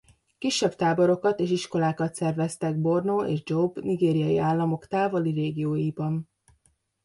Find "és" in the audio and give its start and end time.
1.39-1.49, 3.25-3.41